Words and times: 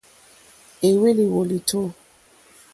Éhwélì 0.87 1.25
wòlìtó. 1.33 1.79